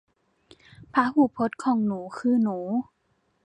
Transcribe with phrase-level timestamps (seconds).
[0.93, 2.57] พหูพจน์ของหนูคือหนู